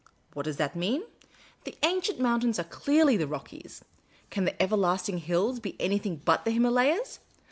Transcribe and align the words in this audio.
What 0.33 0.45
does 0.45 0.57
that 0.57 0.75
mean? 0.75 1.03
The 1.63 1.77
ancient 1.83 2.19
mountains 2.19 2.57
are 2.57 2.63
clearly 2.63 3.17
the 3.17 3.27
Rockies; 3.27 3.85
can 4.31 4.45
the 4.45 4.59
everlasting 4.59 5.19
hills 5.19 5.59
be 5.59 5.79
anything 5.79 6.15
but 6.25 6.43
the 6.43 6.49
Himalayas 6.49 7.19